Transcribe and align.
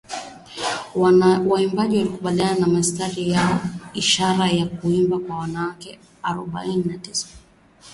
waimbaji 1.49 2.05
kukabiliana 2.05 2.59
na 2.59 2.67
mistari 2.67 3.29
yao 3.31 3.59
ni 3.93 3.99
ishara 3.99 4.47
ya 4.49 4.65
kuimba 4.65 5.19
kwa 5.19 5.37
wanawake 5.37 5.99
Arobaini 6.23 6.83
na 6.83 6.97
tisa 6.97 7.27